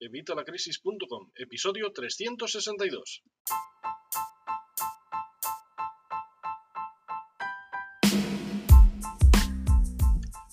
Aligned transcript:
Evitalacrisis.com, 0.00 1.30
episodio 1.36 1.92
362. 1.92 3.22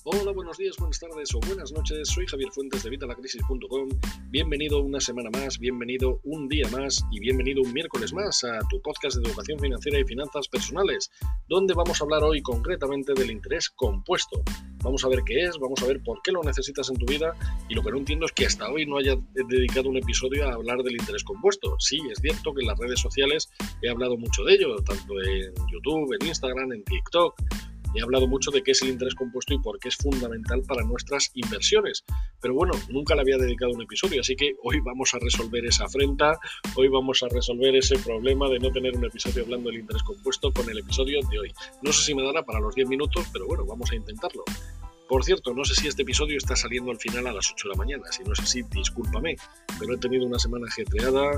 Hola, 0.04 0.32
buenos 0.32 0.58
días, 0.58 0.76
buenas 0.76 1.00
tardes 1.00 1.34
o 1.34 1.40
buenas 1.40 1.72
noches. 1.72 2.08
Soy 2.08 2.26
Javier 2.26 2.50
Fuentes 2.50 2.82
de 2.82 2.90
Vitalacrisis.com. 2.90 3.88
Bienvenido 4.28 4.80
una 4.80 5.00
semana 5.00 5.30
más, 5.30 5.58
bienvenido 5.58 6.20
un 6.24 6.46
día 6.48 6.68
más 6.68 7.02
y 7.10 7.18
bienvenido 7.18 7.62
un 7.62 7.72
miércoles 7.72 8.12
más 8.12 8.44
a 8.44 8.58
tu 8.68 8.82
podcast 8.82 9.16
de 9.16 9.30
educación 9.30 9.58
financiera 9.58 9.98
y 9.98 10.04
finanzas 10.04 10.46
personales, 10.48 11.10
donde 11.48 11.72
vamos 11.72 12.00
a 12.00 12.04
hablar 12.04 12.22
hoy 12.22 12.42
concretamente 12.42 13.14
del 13.14 13.30
interés 13.30 13.70
compuesto. 13.70 14.42
Vamos 14.82 15.04
a 15.04 15.08
ver 15.08 15.22
qué 15.24 15.44
es, 15.44 15.58
vamos 15.58 15.82
a 15.82 15.86
ver 15.86 16.02
por 16.02 16.20
qué 16.22 16.32
lo 16.32 16.42
necesitas 16.42 16.88
en 16.90 16.96
tu 16.96 17.06
vida 17.06 17.34
y 17.68 17.74
lo 17.74 17.82
que 17.82 17.90
no 17.90 17.98
entiendo 17.98 18.26
es 18.26 18.32
que 18.32 18.46
hasta 18.46 18.70
hoy 18.70 18.86
no 18.86 18.98
haya 18.98 19.16
dedicado 19.34 19.88
un 19.88 19.96
episodio 19.96 20.48
a 20.48 20.54
hablar 20.54 20.78
del 20.82 20.94
interés 20.94 21.24
compuesto. 21.24 21.74
Sí, 21.78 21.98
es 22.10 22.18
cierto 22.20 22.54
que 22.54 22.62
en 22.62 22.68
las 22.68 22.78
redes 22.78 23.00
sociales 23.00 23.50
he 23.82 23.90
hablado 23.90 24.16
mucho 24.16 24.44
de 24.44 24.54
ello, 24.54 24.76
tanto 24.76 25.20
en 25.20 25.52
YouTube, 25.72 26.16
en 26.20 26.26
Instagram, 26.26 26.72
en 26.72 26.84
TikTok 26.84 27.34
He 27.94 28.02
hablado 28.02 28.26
mucho 28.26 28.50
de 28.50 28.62
qué 28.62 28.72
es 28.72 28.82
el 28.82 28.90
interés 28.90 29.14
compuesto 29.14 29.54
y 29.54 29.58
por 29.58 29.78
qué 29.78 29.88
es 29.88 29.96
fundamental 29.96 30.62
para 30.66 30.82
nuestras 30.84 31.30
inversiones. 31.34 32.04
Pero 32.40 32.54
bueno, 32.54 32.72
nunca 32.90 33.14
le 33.14 33.22
había 33.22 33.38
dedicado 33.38 33.72
un 33.72 33.82
episodio, 33.82 34.20
así 34.20 34.36
que 34.36 34.54
hoy 34.62 34.80
vamos 34.80 35.14
a 35.14 35.18
resolver 35.18 35.64
esa 35.64 35.84
afrenta, 35.84 36.38
hoy 36.76 36.88
vamos 36.88 37.22
a 37.22 37.28
resolver 37.28 37.74
ese 37.76 37.98
problema 37.98 38.48
de 38.48 38.58
no 38.58 38.70
tener 38.70 38.96
un 38.96 39.04
episodio 39.04 39.44
hablando 39.44 39.70
del 39.70 39.80
interés 39.80 40.02
compuesto 40.02 40.52
con 40.52 40.68
el 40.70 40.78
episodio 40.78 41.20
de 41.30 41.38
hoy. 41.38 41.52
No 41.82 41.92
sé 41.92 42.04
si 42.04 42.14
me 42.14 42.22
dará 42.22 42.44
para 42.44 42.60
los 42.60 42.74
10 42.74 42.88
minutos, 42.88 43.26
pero 43.32 43.46
bueno, 43.46 43.64
vamos 43.64 43.90
a 43.90 43.96
intentarlo. 43.96 44.44
Por 45.08 45.24
cierto, 45.24 45.54
no 45.54 45.64
sé 45.64 45.74
si 45.74 45.88
este 45.88 46.02
episodio 46.02 46.36
está 46.36 46.54
saliendo 46.54 46.90
al 46.90 46.98
final 46.98 47.26
a 47.26 47.32
las 47.32 47.50
8 47.50 47.68
de 47.68 47.74
la 47.74 47.78
mañana. 47.78 48.04
Si 48.12 48.22
no 48.24 48.34
es 48.34 48.40
así, 48.40 48.62
discúlpame. 48.70 49.36
Pero 49.80 49.94
he 49.94 49.98
tenido 49.98 50.26
una 50.26 50.38
semana 50.38 50.66
ajetreada, 50.68 51.30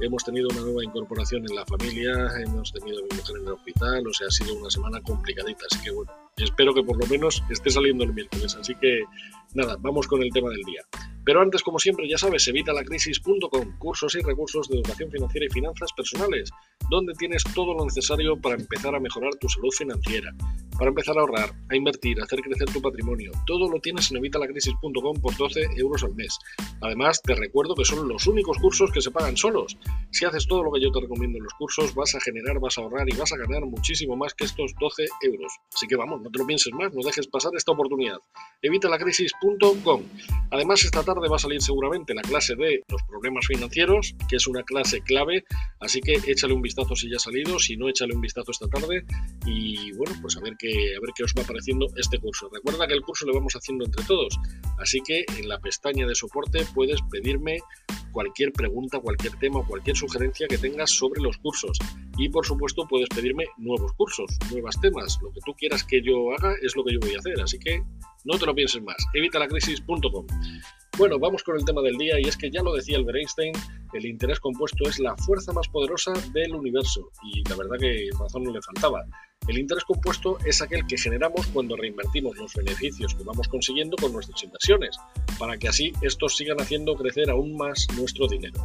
hemos 0.00 0.24
tenido 0.24 0.48
una 0.48 0.62
nueva 0.62 0.82
incorporación 0.82 1.44
en 1.46 1.54
la 1.54 1.66
familia, 1.66 2.12
hemos 2.42 2.72
tenido 2.72 3.02
mi 3.02 3.16
mujer 3.16 3.36
en 3.36 3.46
el 3.46 3.52
hospital, 3.52 4.06
o 4.06 4.12
sea, 4.14 4.28
ha 4.28 4.30
sido 4.30 4.54
una 4.54 4.70
semana 4.70 5.02
complicadita. 5.02 5.66
Así 5.70 5.84
que 5.84 5.90
bueno, 5.90 6.10
espero 6.38 6.72
que 6.72 6.82
por 6.82 6.96
lo 6.98 7.06
menos 7.06 7.42
esté 7.50 7.68
saliendo 7.68 8.04
el 8.04 8.14
miércoles. 8.14 8.56
Así 8.58 8.74
que 8.76 9.02
nada, 9.52 9.76
vamos 9.78 10.06
con 10.06 10.22
el 10.22 10.30
tema 10.30 10.48
del 10.48 10.62
día. 10.62 10.80
Pero 11.24 11.42
antes, 11.42 11.62
como 11.62 11.78
siempre, 11.78 12.08
ya 12.08 12.16
sabes, 12.16 12.48
evitalacrisis.com, 12.48 13.78
cursos 13.78 14.14
y 14.14 14.22
recursos 14.22 14.66
de 14.70 14.76
educación 14.76 15.10
financiera 15.10 15.46
y 15.46 15.50
finanzas 15.50 15.92
personales, 15.92 16.50
donde 16.88 17.12
tienes 17.12 17.44
todo 17.54 17.74
lo 17.74 17.84
necesario 17.84 18.40
para 18.40 18.54
empezar 18.54 18.94
a 18.94 19.00
mejorar 19.00 19.34
tu 19.34 19.46
salud 19.50 19.70
financiera, 19.70 20.32
para 20.78 20.90
empezar 20.90 21.18
a 21.18 21.20
ahorrar, 21.20 21.50
a 21.68 21.76
invertir, 21.76 22.20
a 22.20 22.24
hacer 22.24 22.40
crecer 22.40 22.70
tu 22.72 22.80
patrimonio. 22.80 23.32
Todo 23.46 23.68
lo 23.68 23.80
tienes 23.80 24.10
en 24.10 24.18
evitalacrisis.com 24.18 25.20
por 25.20 25.36
12 25.36 25.68
euros 25.76 26.04
al 26.04 26.14
mes. 26.14 26.38
Además, 26.80 27.20
te 27.20 27.34
recuerdo 27.34 27.74
que 27.74 27.84
son 27.84 28.06
los 28.08 28.26
únicos 28.26 28.58
cursos 28.58 28.90
que 28.92 29.00
se 29.00 29.10
pagan 29.10 29.36
solos. 29.36 29.76
Si 30.12 30.24
haces 30.24 30.46
todo 30.46 30.62
lo 30.62 30.70
que 30.70 30.80
yo 30.80 30.90
te 30.92 31.00
recomiendo 31.00 31.38
en 31.38 31.44
los 31.44 31.52
cursos, 31.54 31.94
vas 31.94 32.14
a 32.14 32.20
generar, 32.20 32.60
vas 32.60 32.78
a 32.78 32.82
ahorrar 32.82 33.08
y 33.08 33.16
vas 33.16 33.32
a 33.32 33.36
ganar 33.36 33.66
muchísimo 33.66 34.16
más 34.16 34.34
que 34.34 34.44
estos 34.44 34.72
12 34.78 35.06
euros. 35.22 35.52
Así 35.74 35.86
que 35.86 35.96
vamos, 35.96 36.22
no 36.22 36.30
te 36.30 36.38
lo 36.38 36.46
pienses 36.46 36.72
más, 36.72 36.94
no 36.94 37.02
dejes 37.02 37.26
pasar 37.26 37.52
esta 37.56 37.72
oportunidad. 37.72 38.18
Evitalacrisis.com. 38.62 40.02
Además, 40.50 40.84
esta 40.84 41.02
tarde 41.02 41.28
va 41.28 41.36
a 41.36 41.40
salir 41.40 41.60
seguramente 41.60 42.14
la 42.14 42.22
clase 42.22 42.54
de 42.54 42.82
los 42.88 43.02
problemas 43.02 43.46
financieros, 43.46 44.14
que 44.28 44.36
es 44.36 44.46
una 44.46 44.62
clase 44.62 45.00
clave, 45.02 45.44
así 45.80 46.00
que 46.00 46.14
échale 46.26 46.54
un 46.54 46.62
vistazo 46.62 46.94
si 46.94 47.10
ya 47.10 47.16
ha 47.16 47.20
salido, 47.20 47.58
si 47.58 47.76
no, 47.76 47.88
échale 47.88 48.14
un 48.14 48.20
vistazo 48.20 48.52
esta 48.52 48.68
tarde 48.68 49.04
y 49.44 49.92
bueno, 49.92 50.14
pues 50.22 50.36
a 50.36 50.40
ver 50.40 50.54
qué, 50.58 50.67
a 50.70 51.00
ver 51.00 51.10
qué 51.14 51.24
os 51.24 51.34
va 51.38 51.42
pareciendo 51.42 51.86
este 51.96 52.18
curso. 52.18 52.48
Recuerda 52.52 52.86
que 52.86 52.94
el 52.94 53.02
curso 53.02 53.26
lo 53.26 53.34
vamos 53.34 53.54
haciendo 53.54 53.84
entre 53.84 54.04
todos, 54.04 54.38
así 54.78 55.00
que 55.06 55.24
en 55.38 55.48
la 55.48 55.58
pestaña 55.58 56.06
de 56.06 56.14
soporte 56.14 56.64
puedes 56.74 57.00
pedirme 57.10 57.58
cualquier 58.12 58.52
pregunta, 58.52 59.00
cualquier 59.00 59.38
tema, 59.38 59.64
cualquier 59.66 59.96
sugerencia 59.96 60.48
que 60.48 60.58
tengas 60.58 60.90
sobre 60.90 61.20
los 61.20 61.38
cursos. 61.38 61.78
Y 62.16 62.28
por 62.28 62.44
supuesto 62.44 62.86
puedes 62.88 63.08
pedirme 63.08 63.44
nuevos 63.58 63.92
cursos, 63.92 64.30
nuevos 64.50 64.80
temas. 64.80 65.18
Lo 65.22 65.32
que 65.32 65.40
tú 65.44 65.54
quieras 65.54 65.84
que 65.84 66.02
yo 66.02 66.32
haga 66.32 66.54
es 66.62 66.74
lo 66.74 66.84
que 66.84 66.94
yo 66.94 67.00
voy 67.00 67.14
a 67.14 67.18
hacer. 67.18 67.40
Así 67.40 67.58
que 67.58 67.82
no 68.24 68.38
te 68.38 68.46
lo 68.46 68.54
pienses 68.54 68.82
más. 68.82 68.96
Evitalacrisis.com. 69.14 70.26
Bueno, 70.98 71.16
vamos 71.20 71.44
con 71.44 71.56
el 71.56 71.64
tema 71.64 71.80
del 71.80 71.96
día 71.96 72.18
y 72.18 72.24
es 72.24 72.36
que 72.36 72.50
ya 72.50 72.60
lo 72.60 72.74
decía 72.74 72.98
Albert 72.98 73.18
Einstein, 73.18 73.52
el 73.92 74.04
interés 74.04 74.40
compuesto 74.40 74.88
es 74.88 74.98
la 74.98 75.16
fuerza 75.16 75.52
más 75.52 75.68
poderosa 75.68 76.12
del 76.32 76.52
universo 76.52 77.12
y 77.22 77.48
la 77.48 77.54
verdad 77.54 77.76
que 77.78 78.08
razón 78.18 78.42
no 78.42 78.50
le 78.50 78.60
faltaba. 78.60 79.04
El 79.46 79.58
interés 79.58 79.84
compuesto 79.84 80.38
es 80.44 80.60
aquel 80.60 80.84
que 80.88 80.98
generamos 80.98 81.46
cuando 81.52 81.76
reinvertimos 81.76 82.36
los 82.36 82.52
beneficios 82.52 83.14
que 83.14 83.22
vamos 83.22 83.46
consiguiendo 83.46 83.96
con 83.96 84.12
nuestras 84.12 84.42
inversiones, 84.42 84.98
para 85.38 85.56
que 85.56 85.68
así 85.68 85.92
estos 86.02 86.36
sigan 86.36 86.60
haciendo 86.60 86.96
crecer 86.96 87.30
aún 87.30 87.56
más 87.56 87.86
nuestro 87.96 88.26
dinero. 88.26 88.60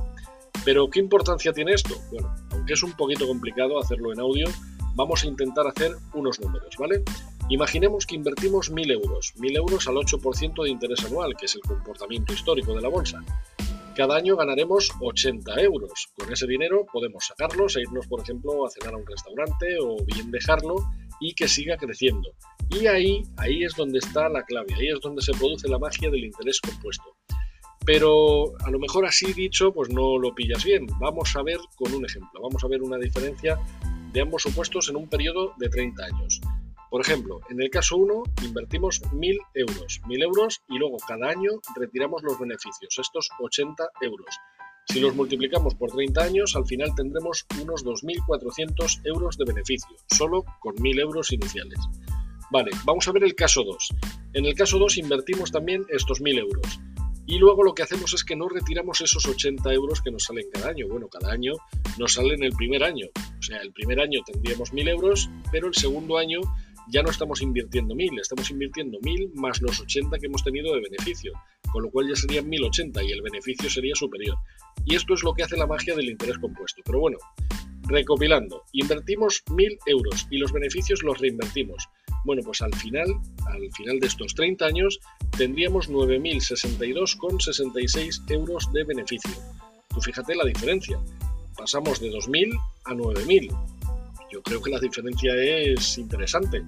Pero 0.65 0.89
¿qué 0.89 1.01
importancia 1.01 1.53
tiene 1.53 1.73
esto? 1.73 1.93
Bueno, 2.11 2.33
aunque 2.49 2.73
es 2.73 2.81
un 2.81 2.93
poquito 2.93 3.27
complicado 3.27 3.79
hacerlo 3.79 4.11
en 4.11 4.19
audio, 4.19 4.47
vamos 4.95 5.23
a 5.23 5.27
intentar 5.27 5.67
hacer 5.67 5.91
unos 6.15 6.39
números, 6.39 6.75
¿vale? 6.79 7.03
Imaginemos 7.49 8.05
que 8.05 8.15
invertimos 8.15 8.71
1.000 8.71 8.91
euros, 8.91 9.33
1.000 9.35 9.57
euros 9.57 9.87
al 9.87 9.95
8% 9.95 10.63
de 10.63 10.69
interés 10.69 11.03
anual, 11.05 11.35
que 11.35 11.45
es 11.45 11.55
el 11.55 11.61
comportamiento 11.61 12.33
histórico 12.33 12.73
de 12.73 12.81
la 12.81 12.87
bolsa. 12.87 13.23
Cada 13.95 14.15
año 14.15 14.35
ganaremos 14.35 14.91
80 14.99 15.61
euros. 15.61 16.09
Con 16.17 16.31
ese 16.31 16.47
dinero 16.47 16.85
podemos 16.91 17.25
sacarlos 17.27 17.75
e 17.75 17.81
irnos, 17.81 18.07
por 18.07 18.21
ejemplo, 18.21 18.65
a 18.65 18.69
cenar 18.71 18.95
a 18.95 18.97
un 18.97 19.05
restaurante 19.05 19.77
o 19.79 20.03
bien 20.03 20.31
dejarlo 20.31 20.75
y 21.19 21.35
que 21.35 21.47
siga 21.47 21.77
creciendo. 21.77 22.33
Y 22.71 22.87
ahí, 22.87 23.21
ahí 23.37 23.63
es 23.63 23.75
donde 23.75 23.99
está 23.99 24.29
la 24.29 24.43
clave, 24.43 24.73
ahí 24.73 24.87
es 24.87 24.99
donde 24.99 25.21
se 25.21 25.33
produce 25.33 25.67
la 25.67 25.77
magia 25.77 26.09
del 26.09 26.23
interés 26.23 26.59
compuesto. 26.59 27.15
Pero 27.85 28.57
a 28.65 28.71
lo 28.71 28.79
mejor 28.79 29.05
así 29.05 29.31
dicho, 29.33 29.73
pues 29.73 29.89
no 29.89 30.17
lo 30.17 30.33
pillas 30.33 30.63
bien. 30.63 30.87
Vamos 30.99 31.35
a 31.35 31.43
ver 31.43 31.59
con 31.75 31.93
un 31.93 32.05
ejemplo, 32.05 32.41
vamos 32.41 32.63
a 32.63 32.67
ver 32.67 32.81
una 32.81 32.97
diferencia 32.97 33.59
de 34.11 34.21
ambos 34.21 34.43
supuestos 34.43 34.89
en 34.89 34.95
un 34.95 35.07
periodo 35.07 35.53
de 35.57 35.69
30 35.69 36.03
años. 36.05 36.41
Por 36.93 37.01
ejemplo, 37.01 37.39
en 37.49 37.59
el 37.59 37.71
caso 37.71 37.97
1 37.97 38.21
invertimos 38.43 39.01
1.000 39.01 39.39
euros, 39.55 39.99
1.000 40.05 40.23
euros 40.25 40.61
y 40.69 40.77
luego 40.77 40.97
cada 41.07 41.27
año 41.27 41.49
retiramos 41.75 42.21
los 42.21 42.37
beneficios, 42.37 42.99
estos 42.99 43.29
80 43.39 43.83
euros. 44.01 44.27
Si 44.85 44.99
los 44.99 45.15
multiplicamos 45.15 45.73
por 45.73 45.89
30 45.89 46.23
años, 46.23 46.55
al 46.55 46.67
final 46.67 46.93
tendremos 46.95 47.47
unos 47.59 47.83
2.400 47.83 49.01
euros 49.05 49.37
de 49.39 49.43
beneficio, 49.43 49.95
solo 50.05 50.45
con 50.59 50.75
1.000 50.75 50.99
euros 50.99 51.31
iniciales. 51.31 51.79
Vale, 52.51 52.69
vamos 52.85 53.07
a 53.07 53.11
ver 53.11 53.23
el 53.23 53.33
caso 53.33 53.63
2. 53.63 53.89
En 54.33 54.45
el 54.45 54.53
caso 54.53 54.77
2 54.77 54.99
invertimos 54.99 55.51
también 55.51 55.87
estos 55.89 56.21
1.000 56.21 56.41
euros. 56.41 56.79
Y 57.25 57.39
luego 57.39 57.63
lo 57.63 57.73
que 57.73 57.81
hacemos 57.81 58.13
es 58.13 58.23
que 58.23 58.35
no 58.35 58.49
retiramos 58.49 59.01
esos 59.01 59.25
80 59.25 59.73
euros 59.73 60.01
que 60.01 60.11
nos 60.11 60.25
salen 60.25 60.45
cada 60.53 60.69
año. 60.69 60.87
Bueno, 60.89 61.07
cada 61.07 61.31
año 61.31 61.53
nos 61.97 62.13
salen 62.13 62.43
el 62.43 62.51
primer 62.51 62.83
año. 62.83 63.07
O 63.15 63.41
sea, 63.41 63.61
el 63.61 63.71
primer 63.71 63.99
año 63.99 64.19
tendríamos 64.25 64.73
1.000 64.73 64.89
euros, 64.89 65.29
pero 65.51 65.67
el 65.67 65.73
segundo 65.73 66.17
año 66.17 66.41
ya 66.89 67.01
no 67.01 67.09
estamos 67.09 67.41
invirtiendo 67.41 67.95
1.000, 67.95 68.19
estamos 68.19 68.51
invirtiendo 68.51 68.99
1.000 68.99 69.31
más 69.35 69.61
los 69.61 69.79
80 69.79 70.19
que 70.19 70.25
hemos 70.27 70.43
tenido 70.43 70.73
de 70.73 70.81
beneficio, 70.81 71.31
con 71.71 71.83
lo 71.83 71.89
cual 71.89 72.09
ya 72.09 72.15
serían 72.15 72.49
1.080 72.49 73.07
y 73.07 73.11
el 73.11 73.21
beneficio 73.21 73.69
sería 73.69 73.95
superior. 73.95 74.35
Y 74.85 74.95
esto 74.95 75.13
es 75.13 75.23
lo 75.23 75.33
que 75.33 75.43
hace 75.43 75.55
la 75.57 75.67
magia 75.67 75.95
del 75.95 76.09
interés 76.09 76.37
compuesto. 76.37 76.81
Pero 76.85 76.99
bueno, 76.99 77.17
recopilando, 77.83 78.63
invertimos 78.73 79.43
1.000 79.47 79.77
euros 79.85 80.27
y 80.29 80.37
los 80.37 80.51
beneficios 80.51 81.01
los 81.03 81.17
reinvertimos. 81.19 81.87
Bueno, 82.25 82.41
pues 82.43 82.61
al 82.61 82.75
final, 82.75 83.07
al 83.47 83.71
final 83.73 83.99
de 83.99 84.07
estos 84.07 84.35
30 84.35 84.65
años, 84.65 84.99
tendríamos 85.37 85.89
9.062,66 85.89 88.31
euros 88.31 88.71
de 88.71 88.85
beneficio. 88.85 89.31
Tú 89.89 89.99
fíjate 90.01 90.35
la 90.35 90.45
diferencia. 90.45 90.97
Pasamos 91.57 91.99
de 91.99 92.11
2.000 92.11 92.57
a 92.85 92.93
9.000 92.93 93.82
yo 94.33 94.41
creo 94.41 94.61
que 94.61 94.71
la 94.71 94.79
diferencia 94.79 95.31
es 95.35 95.97
interesante. 95.99 96.63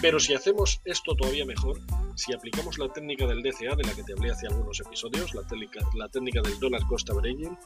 Pero 0.00 0.20
si 0.20 0.34
hacemos 0.34 0.80
esto 0.84 1.16
todavía 1.16 1.44
mejor, 1.44 1.80
si 2.14 2.32
aplicamos 2.32 2.78
la 2.78 2.92
técnica 2.92 3.26
del 3.26 3.42
DCA, 3.42 3.74
de 3.74 3.82
la 3.82 3.92
que 3.92 4.04
te 4.04 4.12
hablé 4.12 4.30
hace 4.30 4.46
algunos 4.46 4.78
episodios, 4.78 5.34
la 5.34 5.42
técnica, 5.42 5.80
la 5.96 6.08
técnica 6.08 6.40
del 6.42 6.60
dólar 6.60 6.82
cost 6.88 7.10
averaging, 7.10 7.58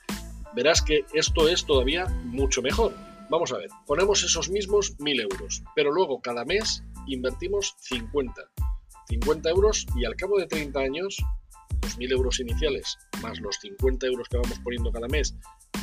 verás 0.55 0.81
que 0.81 1.05
esto 1.13 1.49
es 1.49 1.67
todavía 1.67 2.07
mucho 2.25 2.63
mejor. 2.63 2.95
Vamos 3.29 3.53
a 3.53 3.59
ver, 3.59 3.69
ponemos 3.87 4.23
esos 4.23 4.49
mismos 4.49 4.97
1.000 4.99 5.23
euros, 5.31 5.63
pero 5.77 5.93
luego 5.93 6.21
cada 6.23 6.47
mes 6.47 6.83
invertimos 7.07 7.77
50. 7.81 8.33
50 9.09 9.51
euros 9.51 9.87
y 9.97 10.07
al 10.07 10.17
cabo 10.17 10.39
de 10.39 10.47
30 10.47 10.81
años, 10.81 11.19
los 11.83 11.99
1.000 11.99 12.13
euros 12.13 12.41
iniciales 12.41 12.97
más 13.23 13.41
los 13.41 13.57
50 13.61 14.07
euros 14.07 14.29
que 14.29 14.37
vamos 14.37 14.59
poniendo 14.61 14.93
cada 14.93 15.09
mes, 15.09 15.35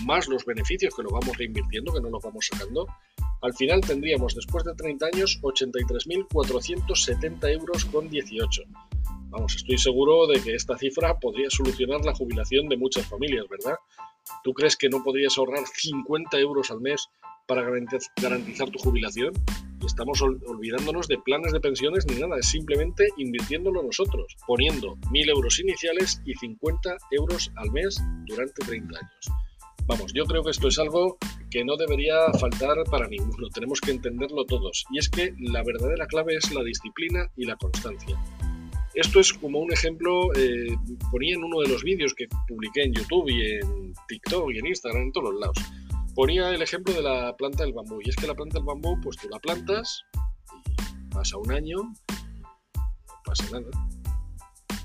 más 0.06 0.28
los 0.28 0.46
beneficios 0.46 0.94
que 0.96 1.04
lo 1.04 1.10
vamos 1.10 1.38
reinvirtiendo, 1.38 1.94
que 1.94 2.02
no 2.02 2.10
los 2.10 2.24
vamos 2.24 2.48
sacando, 2.52 2.86
al 3.42 3.54
final 3.54 3.82
tendríamos 3.82 4.34
después 4.36 4.64
de 4.64 4.76
30 4.76 5.08
años 5.14 5.40
83.470 5.42 7.54
euros 7.54 7.84
con 7.86 8.10
18. 8.10 8.64
Vamos, 9.30 9.56
estoy 9.56 9.78
seguro 9.78 10.28
de 10.28 10.42
que 10.42 10.56
esta 10.56 10.78
cifra 10.78 11.18
podría 11.20 11.50
solucionar 11.50 12.04
la 12.04 12.16
jubilación 12.16 12.68
de 12.68 12.76
muchas 12.78 13.08
familias, 13.08 13.46
¿verdad? 13.50 13.78
¿Tú 14.44 14.54
crees 14.54 14.76
que 14.76 14.90
no 14.90 15.04
podrías 15.04 15.38
ahorrar 15.38 15.64
50 15.66 16.38
euros 16.40 16.72
al 16.72 16.82
mes 16.82 17.08
para 17.48 17.62
garantizar 17.62 18.70
tu 18.70 18.80
jubilación? 18.80 19.32
Estamos 19.86 20.22
olvidándonos 20.22 21.08
de 21.08 21.20
planes 21.20 21.54
de 21.54 21.62
pensiones 21.62 22.06
ni 22.08 22.20
nada, 22.20 22.40
es 22.40 22.48
simplemente 22.48 23.08
invirtiéndolo 23.18 23.82
nosotros, 23.82 24.36
poniendo 24.46 24.98
1.000 25.12 25.30
euros 25.30 25.58
iniciales 25.60 26.22
y 26.26 26.34
50 26.34 26.98
euros 27.12 27.50
al 27.56 27.72
mes 27.72 28.02
durante 28.26 28.66
30 28.66 29.00
años. 29.00 29.30
Vamos, 29.90 30.14
yo 30.14 30.24
creo 30.26 30.44
que 30.44 30.52
esto 30.52 30.68
es 30.68 30.78
algo 30.78 31.18
que 31.50 31.66
no 31.66 31.76
debería 31.76 32.32
faltar 32.40 32.78
para 32.92 33.08
ninguno, 33.08 33.50
tenemos 33.52 33.82
que 33.82 33.90
entenderlo 33.90 34.46
todos. 34.46 34.86
Y 34.92 35.00
es 35.00 35.10
que 35.10 35.34
la 35.40 35.64
verdadera 35.64 36.06
clave 36.06 36.36
es 36.36 36.54
la 36.54 36.62
disciplina 36.64 37.28
y 37.36 37.46
la 37.46 37.56
constancia. 37.56 38.16
Esto 38.94 39.20
es 39.20 39.34
como 39.34 39.58
un 39.58 39.74
ejemplo, 39.74 40.32
eh, 40.36 40.78
ponía 41.10 41.34
en 41.34 41.44
uno 41.44 41.62
de 41.62 41.70
los 41.70 41.84
vídeos 41.84 42.14
que 42.14 42.28
publiqué 42.48 42.84
en 42.84 42.94
YouTube 42.94 43.30
y 43.30 43.56
en 43.56 43.94
TikTok 44.08 44.52
y 44.52 44.60
en 44.60 44.68
Instagram, 44.68 45.02
en 45.02 45.12
todos 45.12 45.32
los 45.32 45.42
lados. 45.42 45.58
Ponía 46.14 46.52
el 46.52 46.62
ejemplo 46.62 46.94
de 46.94 47.02
la 47.02 47.36
planta 47.36 47.64
del 47.64 47.74
bambú. 47.74 48.00
Y 48.04 48.10
es 48.10 48.16
que 48.16 48.28
la 48.28 48.36
planta 48.36 48.60
del 48.60 48.66
bambú, 48.66 48.96
pues 49.02 49.18
tú 49.18 49.28
la 49.28 49.40
plantas 49.40 50.04
y 50.68 51.16
pasa 51.16 51.36
un 51.38 51.52
año, 51.52 51.78
no 51.78 53.22
pasa 53.26 53.44
nada. 53.54 53.72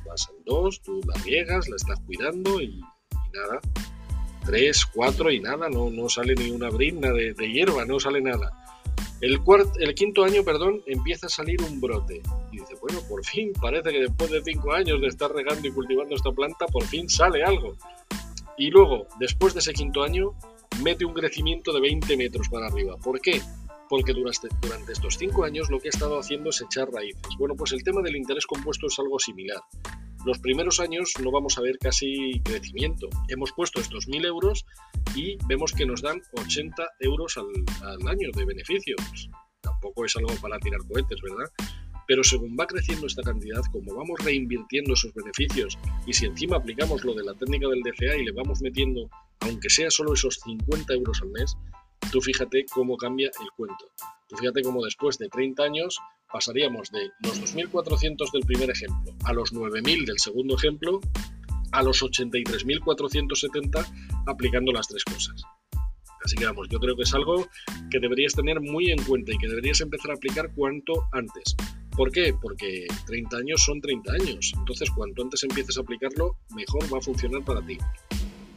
Pasan 0.06 0.36
dos, 0.46 0.80
tú 0.80 1.02
la 1.06 1.22
riegas, 1.24 1.68
la 1.68 1.76
estás 1.76 2.00
cuidando 2.06 2.58
y, 2.58 2.80
nada. 3.34 3.60
Tres, 4.44 4.84
cuatro 4.86 5.30
y 5.30 5.40
nada, 5.40 5.68
no, 5.68 5.90
no 5.90 6.08
sale 6.08 6.34
ni 6.34 6.50
una 6.50 6.68
brinda 6.70 7.12
de, 7.12 7.32
de 7.34 7.52
hierba, 7.52 7.84
no 7.84 7.98
sale 7.98 8.20
nada 8.20 8.52
el, 9.24 9.40
el 9.80 9.94
quinto 9.94 10.24
año, 10.24 10.44
perdón, 10.44 10.82
empieza 10.86 11.26
a 11.26 11.30
salir 11.30 11.62
un 11.62 11.80
brote. 11.80 12.20
Y 12.52 12.58
dice, 12.58 12.74
bueno, 12.80 13.00
por 13.08 13.24
fin, 13.24 13.52
parece 13.60 13.90
que 13.90 14.00
después 14.00 14.30
de 14.30 14.42
cinco 14.42 14.72
años 14.72 15.00
de 15.00 15.06
estar 15.06 15.32
regando 15.32 15.66
y 15.66 15.72
cultivando 15.72 16.14
esta 16.14 16.30
planta, 16.32 16.66
por 16.66 16.84
fin 16.84 17.08
sale 17.08 17.42
algo. 17.42 17.74
Y 18.58 18.70
luego, 18.70 19.06
después 19.18 19.54
de 19.54 19.60
ese 19.60 19.72
quinto 19.72 20.02
año, 20.02 20.34
mete 20.82 21.04
un 21.04 21.14
crecimiento 21.14 21.72
de 21.72 21.80
20 21.80 22.16
metros 22.16 22.48
para 22.50 22.66
arriba. 22.66 22.96
¿Por 22.98 23.20
qué? 23.20 23.40
Porque 23.88 24.12
durante, 24.12 24.48
durante 24.60 24.92
estos 24.92 25.16
cinco 25.16 25.44
años 25.44 25.70
lo 25.70 25.80
que 25.80 25.88
ha 25.88 25.90
estado 25.90 26.18
haciendo 26.18 26.50
es 26.50 26.60
echar 26.60 26.90
raíces. 26.90 27.22
Bueno, 27.38 27.54
pues 27.56 27.72
el 27.72 27.82
tema 27.82 28.02
del 28.02 28.16
interés 28.16 28.46
compuesto 28.46 28.88
es 28.88 28.98
algo 28.98 29.18
similar. 29.18 29.62
Los 30.24 30.38
primeros 30.38 30.80
años 30.80 31.12
no 31.22 31.30
vamos 31.30 31.58
a 31.58 31.60
ver 31.60 31.76
casi 31.78 32.40
crecimiento. 32.44 33.10
Hemos 33.28 33.52
puesto 33.52 33.78
estos 33.80 34.08
1.000 34.08 34.24
euros 34.24 34.64
y 35.14 35.36
vemos 35.46 35.72
que 35.72 35.84
nos 35.84 36.00
dan 36.00 36.22
80 36.32 36.82
euros 37.00 37.36
al, 37.36 38.08
año 38.08 38.30
de 38.34 38.44
beneficios. 38.46 39.28
Tampoco 39.60 40.06
es 40.06 40.16
algo 40.16 40.34
para 40.40 40.58
tirar 40.60 40.80
cohetes, 40.88 41.20
¿verdad? 41.20 41.52
Pero 42.06 42.24
según 42.24 42.56
va 42.58 42.66
creciendo 42.66 43.06
esta 43.06 43.22
cantidad, 43.22 43.60
como 43.70 43.94
vamos 43.94 44.18
reinvirtiendo 44.24 44.94
esos 44.94 45.12
beneficios 45.12 45.78
y 46.06 46.14
si 46.14 46.24
encima 46.24 46.56
aplicamos 46.56 47.04
lo 47.04 47.12
de 47.14 47.24
la 47.24 47.34
técnica 47.34 47.68
del 47.68 47.82
DCA 47.82 48.16
y 48.16 48.24
le 48.24 48.32
vamos 48.32 48.62
metiendo, 48.62 49.10
aunque 49.40 49.68
sea 49.68 49.90
solo 49.90 50.14
esos 50.14 50.40
50 50.42 50.94
euros 50.94 51.20
al 51.20 51.30
mes, 51.30 51.54
tú 52.10 52.22
fíjate 52.22 52.64
cómo 52.72 52.96
cambia 52.96 53.26
el 53.28 53.48
cuento. 53.56 53.90
Tú 54.28 54.36
fíjate 54.36 54.62
cómo 54.62 54.82
después 54.84 55.18
de 55.18 55.28
30 55.28 55.62
años 55.62 55.98
pasaríamos 56.32 56.90
de 56.90 57.10
los 57.22 57.54
2.400 57.54 58.32
del 58.32 58.42
primer 58.42 58.70
ejemplo 58.70 59.14
a 59.24 59.32
los 59.32 59.52
9.000 59.52 60.06
del 60.06 60.18
segundo 60.18 60.56
ejemplo 60.56 61.00
a 61.72 61.82
los 61.82 62.02
83.470 62.02 64.24
aplicando 64.26 64.72
las 64.72 64.88
tres 64.88 65.04
cosas. 65.04 65.42
Así 66.24 66.36
que 66.36 66.46
vamos, 66.46 66.68
yo 66.70 66.78
creo 66.78 66.96
que 66.96 67.02
es 67.02 67.12
algo 67.12 67.46
que 67.90 68.00
deberías 68.00 68.32
tener 68.32 68.60
muy 68.60 68.90
en 68.90 69.02
cuenta 69.04 69.32
y 69.32 69.38
que 69.38 69.48
deberías 69.48 69.80
empezar 69.82 70.12
a 70.12 70.14
aplicar 70.14 70.52
cuanto 70.54 71.06
antes. 71.12 71.54
¿Por 71.94 72.10
qué? 72.10 72.34
Porque 72.40 72.86
30 73.06 73.36
años 73.36 73.62
son 73.62 73.80
30 73.80 74.12
años. 74.12 74.52
Entonces, 74.56 74.90
cuanto 74.90 75.22
antes 75.22 75.42
empieces 75.42 75.76
a 75.76 75.82
aplicarlo, 75.82 76.38
mejor 76.56 76.92
va 76.92 76.98
a 76.98 77.02
funcionar 77.02 77.44
para 77.44 77.64
ti. 77.64 77.76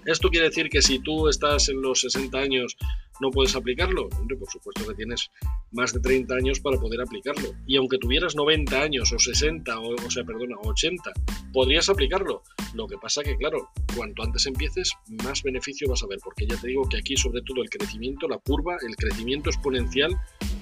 ¿Esto 0.06 0.30
quiere 0.30 0.48
decir 0.48 0.70
que 0.70 0.82
si 0.82 1.00
tú 1.00 1.28
estás 1.28 1.68
en 1.68 1.82
los 1.82 2.00
60 2.00 2.38
años 2.38 2.78
no 3.22 3.32
puedes 3.32 3.56
aplicarlo? 3.56 4.10
Por 4.10 4.50
supuesto 4.50 4.88
que 4.88 4.96
tienes 4.96 5.30
más 5.72 5.94
de 5.94 6.00
30 6.00 6.36
años 6.36 6.60
para 6.60 6.80
poder 6.80 7.02
aplicarlo. 7.02 7.54
Y 7.66 7.78
aunque 7.78 7.98
tuvieras 7.98 8.36
90 8.36 8.82
años 8.82 9.12
o 9.12 9.20
60 9.20 9.80
o, 9.80 9.96
o 9.96 10.12
sea, 10.12 10.24
perdona, 10.24 10.56
80, 10.64 11.12
podrías 11.54 11.90
aplicarlo. 11.90 12.44
Lo 12.74 12.88
que 12.88 12.98
pasa 12.98 13.24
que, 13.24 13.36
claro, 13.38 13.70
cuanto 13.96 14.24
antes 14.24 14.46
empieces, 14.46 14.92
más 15.24 15.44
beneficio 15.44 15.90
vas 15.90 16.04
a 16.04 16.08
ver, 16.08 16.20
porque 16.24 16.46
ya 16.48 16.60
te 16.60 16.68
digo 16.68 16.88
que 16.88 16.98
aquí 16.98 17.18
sobre 17.18 17.42
todo 17.42 17.62
el 17.62 17.70
crecimiento, 17.70 18.28
la 18.28 18.38
curva, 18.38 18.78
el 18.88 18.96
crecimiento 18.96 19.50
exponencial 19.50 20.16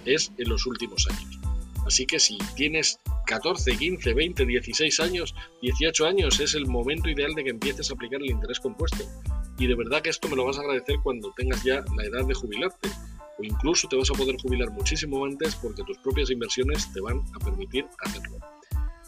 es 0.06 0.32
en 0.38 0.50
los 0.50 0.66
últimos 0.66 1.08
años. 1.10 1.40
Así 1.86 2.06
que 2.06 2.20
si 2.20 2.38
tienes 2.56 3.00
14, 3.28 3.78
15, 3.78 4.14
20, 4.14 4.46
16 4.46 5.00
años, 5.02 5.36
18 5.62 6.06
años, 6.06 6.40
es 6.40 6.56
el 6.56 6.66
momento 6.66 7.10
ideal 7.10 7.34
de 7.36 7.44
que 7.44 7.52
empieces 7.52 7.90
a 7.90 7.94
aplicar 7.94 8.22
el 8.22 8.32
interés 8.32 8.60
compuesto. 8.60 9.06
Y 9.58 9.68
de 9.68 9.76
verdad 9.76 10.02
que 10.02 10.10
esto 10.10 10.28
me 10.28 10.36
lo 10.36 10.46
vas 10.46 10.58
a 10.58 10.62
agradecer 10.62 10.98
cuando 11.04 11.32
tengas 11.36 11.64
ya 11.64 11.84
la 11.96 12.04
edad 12.04 12.26
de 12.26 12.34
jubilarte. 12.34 12.90
O 13.38 13.44
incluso 13.44 13.88
te 13.88 13.96
vas 13.96 14.10
a 14.10 14.14
poder 14.14 14.38
jubilar 14.42 14.72
muchísimo 14.72 15.26
antes 15.26 15.56
porque 15.56 15.84
tus 15.84 15.98
propias 16.00 16.30
inversiones 16.30 16.92
te 16.94 17.02
van 17.02 17.22
a 17.34 17.44
permitir 17.44 17.86
hacerlo. 18.00 18.38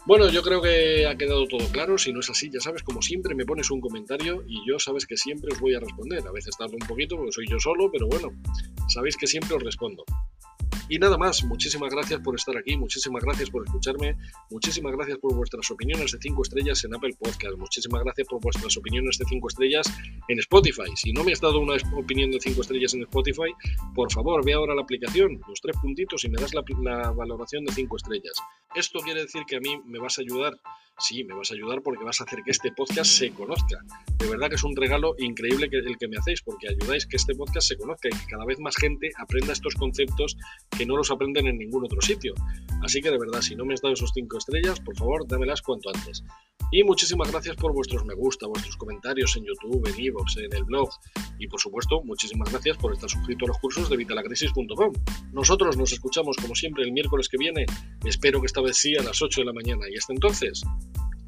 Bueno, 0.06 0.30
yo 0.30 0.42
creo 0.42 0.62
que 0.62 1.06
ha 1.06 1.16
quedado 1.16 1.46
todo 1.46 1.66
claro. 1.68 1.98
Si 1.98 2.12
no 2.12 2.20
es 2.20 2.30
así, 2.30 2.50
ya 2.50 2.60
sabes, 2.60 2.82
como 2.82 3.02
siempre, 3.02 3.34
me 3.34 3.44
pones 3.44 3.70
un 3.70 3.80
comentario 3.80 4.42
y 4.46 4.66
yo 4.66 4.78
sabes 4.78 5.06
que 5.06 5.18
siempre 5.18 5.52
os 5.52 5.60
voy 5.60 5.74
a 5.74 5.80
responder. 5.80 6.26
A 6.26 6.32
veces 6.32 6.56
tardo 6.56 6.74
un 6.80 6.86
poquito 6.86 7.16
porque 7.16 7.32
soy 7.32 7.46
yo 7.46 7.58
solo, 7.58 7.90
pero 7.92 8.06
bueno, 8.06 8.30
sabéis 8.88 9.16
que 9.18 9.26
siempre 9.26 9.54
os 9.54 9.62
respondo. 9.62 10.04
Y 10.90 10.98
nada 10.98 11.18
más, 11.18 11.44
muchísimas 11.44 11.92
gracias 11.92 12.20
por 12.20 12.34
estar 12.34 12.56
aquí, 12.56 12.76
muchísimas 12.76 13.22
gracias 13.22 13.50
por 13.50 13.62
escucharme, 13.62 14.16
muchísimas 14.50 14.92
gracias 14.92 15.18
por 15.18 15.34
vuestras 15.34 15.70
opiniones 15.70 16.12
de 16.12 16.18
5 16.18 16.42
estrellas 16.42 16.82
en 16.84 16.94
Apple 16.94 17.14
Podcast, 17.18 17.58
muchísimas 17.58 18.02
gracias 18.02 18.26
por 18.26 18.40
vuestras 18.40 18.74
opiniones 18.76 19.18
de 19.18 19.26
5 19.26 19.48
estrellas 19.48 19.86
en 20.28 20.38
Spotify. 20.38 20.90
Si 20.96 21.12
no 21.12 21.24
me 21.24 21.32
has 21.32 21.40
dado 21.42 21.60
una 21.60 21.74
opinión 21.94 22.30
de 22.30 22.40
5 22.40 22.62
estrellas 22.62 22.94
en 22.94 23.02
Spotify, 23.02 23.52
por 23.94 24.10
favor, 24.10 24.42
ve 24.42 24.54
ahora 24.54 24.74
la 24.74 24.80
aplicación, 24.80 25.40
los 25.46 25.60
tres 25.60 25.76
puntitos 25.76 26.24
y 26.24 26.30
me 26.30 26.40
das 26.40 26.54
la, 26.54 26.62
valoración 27.12 27.66
de 27.66 27.72
5 27.72 27.96
estrellas. 27.96 28.42
Esto 28.74 29.00
quiere 29.00 29.20
decir 29.20 29.42
que 29.46 29.56
a 29.56 29.60
mí 29.60 29.80
me 29.84 29.98
vas 29.98 30.18
a 30.18 30.22
ayudar 30.22 30.58
sí, 30.98 31.24
me 31.24 31.34
vas 31.34 31.50
a 31.50 31.54
ayudar 31.54 31.80
porque 31.82 32.04
vas 32.04 32.20
a 32.20 32.24
hacer 32.24 32.42
que 32.44 32.50
este 32.50 32.72
podcast 32.72 33.10
se 33.10 33.30
conozca. 33.30 33.78
De 34.18 34.28
verdad 34.28 34.48
que 34.48 34.56
es 34.56 34.64
un 34.64 34.74
regalo 34.74 35.14
increíble 35.18 35.70
que, 35.70 35.78
el 35.78 35.96
que 35.96 36.08
me 36.08 36.16
hacéis, 36.16 36.42
porque 36.42 36.68
ayudáis 36.68 37.06
que 37.06 37.16
este 37.16 37.34
podcast 37.34 37.68
se 37.68 37.76
conozca 37.76 38.08
y 38.08 38.12
que 38.12 38.26
cada 38.28 38.44
vez 38.44 38.58
más 38.58 38.76
gente 38.76 39.10
aprenda 39.16 39.52
estos 39.52 39.74
conceptos 39.74 40.36
que 40.78 40.86
no 40.86 40.96
los 40.96 41.10
aprenden 41.10 41.48
en 41.48 41.58
ningún 41.58 41.84
otro 41.84 42.00
sitio. 42.00 42.32
Así 42.82 43.02
que 43.02 43.10
de 43.10 43.18
verdad, 43.18 43.42
si 43.42 43.56
no 43.56 43.64
me 43.64 43.74
has 43.74 43.82
dado 43.82 43.94
esos 43.94 44.12
cinco 44.14 44.38
estrellas, 44.38 44.78
por 44.80 44.96
favor, 44.96 45.26
dámelas 45.26 45.60
cuanto 45.60 45.90
antes. 45.92 46.22
Y 46.70 46.84
muchísimas 46.84 47.32
gracias 47.32 47.56
por 47.56 47.72
vuestros 47.72 48.04
me 48.04 48.14
gusta, 48.14 48.46
vuestros 48.46 48.76
comentarios 48.76 49.36
en 49.36 49.44
YouTube, 49.44 49.86
en 49.88 50.06
Evox, 50.06 50.36
en 50.36 50.54
el 50.54 50.64
blog. 50.64 50.88
Y 51.40 51.48
por 51.48 51.60
supuesto, 51.60 52.00
muchísimas 52.04 52.50
gracias 52.52 52.76
por 52.76 52.92
estar 52.92 53.10
suscrito 53.10 53.46
a 53.46 53.48
los 53.48 53.58
cursos 53.58 53.90
de 53.90 53.96
vitalacrisis.com. 53.96 54.92
Nosotros 55.32 55.76
nos 55.76 55.92
escuchamos 55.92 56.36
como 56.36 56.54
siempre 56.54 56.84
el 56.84 56.92
miércoles 56.92 57.28
que 57.28 57.38
viene. 57.38 57.66
Espero 58.04 58.40
que 58.40 58.46
esta 58.46 58.60
vez 58.60 58.76
sí 58.76 58.96
a 58.96 59.02
las 59.02 59.20
8 59.20 59.40
de 59.40 59.46
la 59.46 59.52
mañana. 59.52 59.86
Y 59.90 59.96
hasta 59.96 60.12
entonces, 60.12 60.62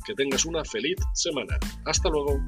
que 0.07 0.15
tengas 0.15 0.45
una 0.45 0.65
feliz 0.65 0.97
semana. 1.15 1.59
Hasta 1.85 2.09
luego. 2.09 2.41